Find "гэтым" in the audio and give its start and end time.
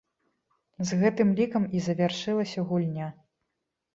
1.01-1.33